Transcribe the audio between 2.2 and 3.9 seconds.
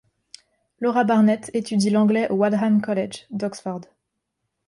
au Wadham College d'Oxford.